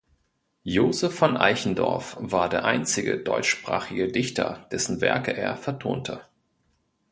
Josef 0.63 1.13
von 1.13 1.37
Eichendorff 1.37 2.17
war 2.19 2.49
der 2.49 2.65
einzige 2.65 3.19
deutschsprachige 3.19 4.07
Dichter, 4.07 4.67
dessen 4.71 4.99
Werke 4.99 5.37
er 5.37 5.55
vertonte. 5.55 6.21